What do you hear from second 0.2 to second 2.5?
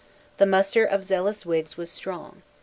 The muster of zealous Whigs was strong.